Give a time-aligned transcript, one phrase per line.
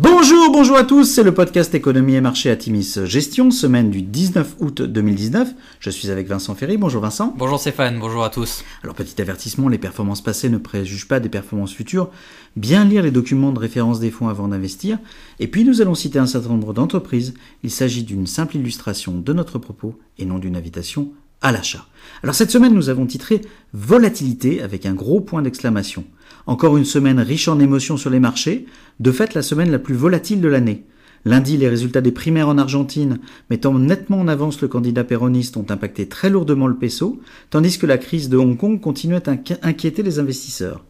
[0.00, 4.02] Bonjour, bonjour à tous, c'est le podcast Économie et Marché à Timis Gestion, semaine du
[4.02, 5.54] 19 août 2019.
[5.78, 7.32] Je suis avec Vincent Ferry, bonjour Vincent.
[7.38, 8.64] Bonjour Stéphane, bonjour à tous.
[8.82, 12.10] Alors petit avertissement, les performances passées ne préjugent pas des performances futures.
[12.56, 14.98] Bien lire les documents de référence des fonds avant d'investir.
[15.38, 17.34] Et puis nous allons citer un certain nombre d'entreprises.
[17.62, 21.86] Il s'agit d'une simple illustration de notre propos et non d'une invitation à l'achat.
[22.24, 23.42] Alors cette semaine, nous avons titré
[23.72, 26.04] Volatilité avec un gros point d'exclamation.
[26.46, 28.66] Encore une semaine riche en émotions sur les marchés,
[29.00, 30.84] de fait la semaine la plus volatile de l'année.
[31.24, 35.64] Lundi, les résultats des primaires en Argentine, mettant nettement en avance le candidat péroniste, ont
[35.70, 40.02] impacté très lourdement le peso, tandis que la crise de Hong Kong continuait à inquiéter
[40.02, 40.84] les investisseurs.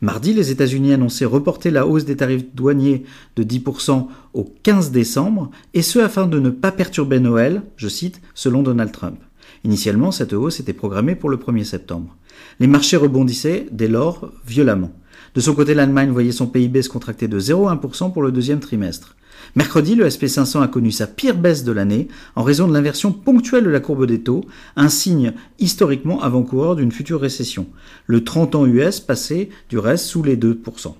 [0.00, 3.04] Mardi, les États-Unis annonçaient reporter la hausse des tarifs douaniers
[3.36, 8.20] de 10% au 15 décembre, et ce afin de ne pas perturber Noël, je cite,
[8.34, 9.20] selon Donald Trump.
[9.64, 12.16] Initialement, cette hausse était programmée pour le 1er septembre.
[12.60, 14.92] Les marchés rebondissaient dès lors violemment.
[15.34, 19.16] De son côté, l'Allemagne voyait son PIB se contracter de 0,1% pour le deuxième trimestre.
[19.54, 23.64] Mercredi, le SP500 a connu sa pire baisse de l'année en raison de l'inversion ponctuelle
[23.64, 24.44] de la courbe des taux,
[24.76, 27.66] un signe historiquement avant-coureur d'une future récession.
[28.06, 30.94] Le 30 ans US passait du reste sous les 2%.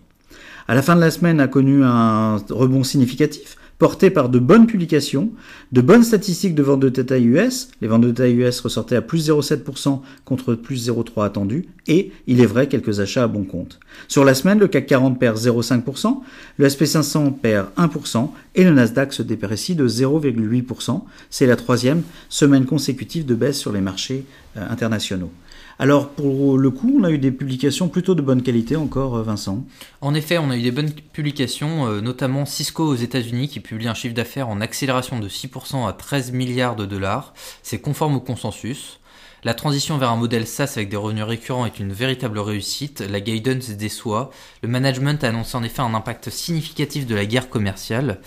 [0.68, 4.66] À la fin de la semaine a connu un rebond significatif, porté par de bonnes
[4.66, 5.30] publications,
[5.72, 9.02] de bonnes statistiques de vente de taille US, les ventes de taille US ressortaient à
[9.02, 13.78] plus 0,7% contre plus 0,3% attendu, et, il est vrai, quelques achats à bon compte.
[14.08, 16.20] Sur la semaine, le CAC 40 perd 0,5%,
[16.56, 21.02] le SP500 perd 1%, et le Nasdaq se déprécie de 0,8%.
[21.30, 24.24] C'est la troisième semaine consécutive de baisse sur les marchés
[24.56, 25.30] euh, internationaux.
[25.78, 29.22] Alors pour le coup, on a eu des publications plutôt de bonne qualité encore, euh,
[29.22, 29.64] Vincent.
[30.00, 33.86] En effet, on a eu des bonnes publications, euh, notamment Cisco aux États-Unis qui publie
[33.86, 37.34] un chiffre d'affaires en accélération de 6% à 13 milliards de dollars.
[37.62, 39.00] C'est conforme au consensus.
[39.46, 43.20] La transition vers un modèle SaaS avec des revenus récurrents est une véritable réussite, la
[43.20, 44.32] guidance déçoit.
[44.60, 48.18] Le management a annoncé en effet un impact significatif de la guerre commerciale.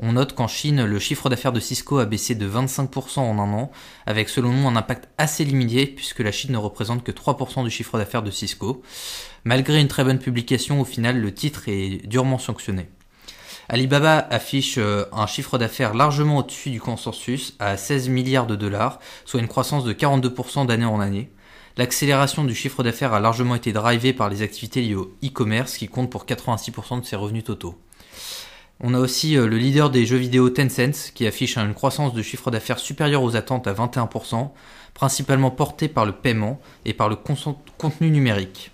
[0.00, 3.52] On note qu'en Chine, le chiffre d'affaires de Cisco a baissé de 25% en un
[3.52, 3.70] an,
[4.06, 7.70] avec selon nous un impact assez limité puisque la Chine ne représente que 3% du
[7.70, 8.82] chiffre d'affaires de Cisco.
[9.44, 12.88] Malgré une très bonne publication, au final, le titre est durement sanctionné.
[13.68, 18.98] Alibaba affiche euh, un chiffre d'affaires largement au-dessus du consensus à 16 milliards de dollars,
[19.24, 21.30] soit une croissance de 42% d'année en année.
[21.76, 25.88] L'accélération du chiffre d'affaires a largement été drivée par les activités liées au e-commerce qui
[25.88, 27.78] compte pour 86% de ses revenus totaux.
[28.80, 32.22] On a aussi euh, le leader des jeux vidéo Tencent qui affiche une croissance de
[32.22, 34.50] chiffre d'affaires supérieure aux attentes à 21%,
[34.92, 38.72] principalement portée par le paiement et par le contenu numérique.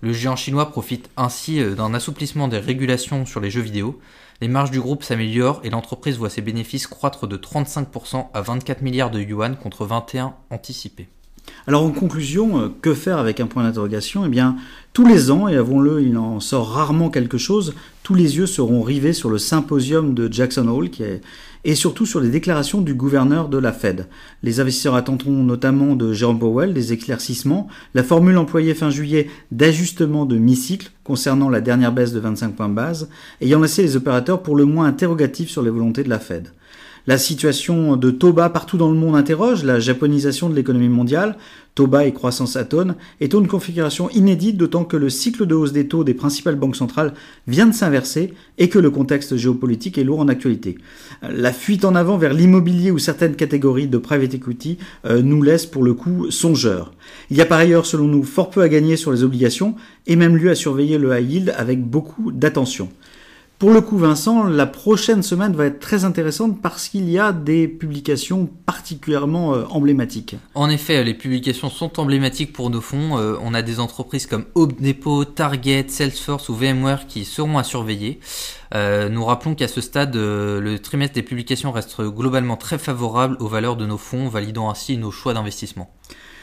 [0.00, 3.98] Le géant chinois profite ainsi euh, d'un assouplissement des régulations sur les jeux vidéo,
[4.40, 8.82] les marges du groupe s'améliorent et l'entreprise voit ses bénéfices croître de 35% à 24
[8.82, 11.08] milliards de yuan contre 21 anticipés.
[11.66, 14.24] Alors en conclusion, euh, que faire avec un point d'interrogation?
[14.24, 14.56] Eh bien,
[14.92, 18.82] tous les ans, et avons-le, il en sort rarement quelque chose, tous les yeux seront
[18.82, 20.88] rivés sur le symposium de Jackson Hole
[21.64, 24.06] et surtout sur les déclarations du gouverneur de la Fed.
[24.44, 30.24] Les investisseurs attendront notamment de Jerome Powell des éclaircissements, la formule employée fin juillet d'ajustement
[30.24, 33.08] de mi-cycle concernant la dernière baisse de 25 points de base,
[33.40, 36.52] ayant laissé les opérateurs pour le moins interrogatifs sur les volontés de la Fed.
[37.08, 41.36] La situation de Toba partout dans le monde interroge la japonisation de l'économie mondiale.
[41.76, 45.86] Toba et croissance atone est une configuration inédite d'autant que le cycle de hausse des
[45.86, 47.14] taux des principales banques centrales
[47.46, 50.78] vient de s'inverser et que le contexte géopolitique est lourd en actualité.
[51.22, 55.66] La fuite en avant vers l'immobilier ou certaines catégories de private equity euh, nous laisse
[55.66, 56.92] pour le coup songeurs.
[57.30, 59.76] Il y a par ailleurs selon nous fort peu à gagner sur les obligations
[60.08, 62.88] et même lieu à surveiller le high yield avec beaucoup d'attention.
[63.58, 67.32] Pour le coup, Vincent, la prochaine semaine va être très intéressante parce qu'il y a
[67.32, 70.36] des publications particulièrement euh, emblématiques.
[70.54, 73.16] En effet, les publications sont emblématiques pour nos fonds.
[73.16, 77.64] Euh, on a des entreprises comme Home Depot, Target, Salesforce ou VMware qui seront à
[77.64, 78.20] surveiller.
[78.74, 83.48] Euh, nous rappelons qu'à ce stade, le trimestre des publications reste globalement très favorable aux
[83.48, 85.90] valeurs de nos fonds, validant ainsi nos choix d'investissement.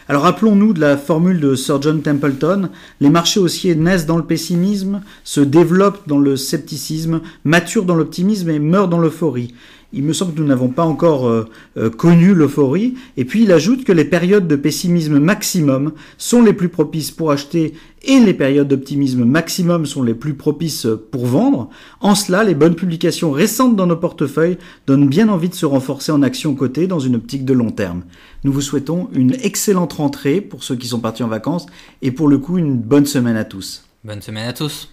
[0.09, 2.69] Alors rappelons-nous de la formule de Sir John Templeton,
[2.99, 8.49] les marchés haussiers naissent dans le pessimisme, se développent dans le scepticisme, maturent dans l'optimisme
[8.49, 9.53] et meurent dans l'euphorie
[9.93, 11.45] il me semble que nous n'avons pas encore euh,
[11.77, 12.95] euh, connu l'euphorie.
[13.15, 17.31] Et puis il ajoute que les périodes de pessimisme maximum sont les plus propices pour
[17.31, 17.73] acheter
[18.05, 21.69] et les périodes d'optimisme maximum sont les plus propices pour vendre.
[22.01, 24.57] En cela, les bonnes publications récentes dans nos portefeuilles
[24.87, 28.03] donnent bien envie de se renforcer en action cotée dans une optique de long terme.
[28.43, 31.67] Nous vous souhaitons une excellente rentrée pour ceux qui sont partis en vacances
[32.01, 33.85] et pour le coup une bonne semaine à tous.
[34.03, 34.92] Bonne semaine à tous.